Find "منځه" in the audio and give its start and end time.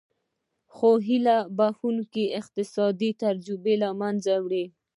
3.99-4.33